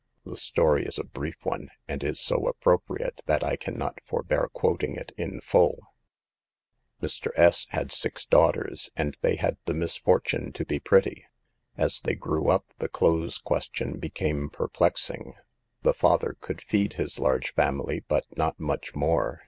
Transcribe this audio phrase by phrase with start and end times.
[0.25, 4.47] The story is a brief one, and is so appropriate that I can not forbear
[4.51, 5.77] quoting it in full:
[7.03, 7.29] «Mr.
[7.35, 7.67] S.
[7.69, 11.25] had six daughters, and they had the misfortune to be pretty.
[11.77, 15.35] As they grew up the clothes question became perplexing.
[15.83, 19.39] The father could feed his large family, but not much more.